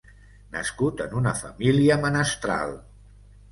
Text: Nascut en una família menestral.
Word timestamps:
Nascut 0.55 1.03
en 1.05 1.13
una 1.19 1.35
família 1.43 2.01
menestral. 2.07 2.77